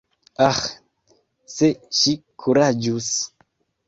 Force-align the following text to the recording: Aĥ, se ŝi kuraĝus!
Aĥ, 0.43 0.61
se 1.55 1.69
ŝi 1.97 2.13
kuraĝus! 2.45 3.11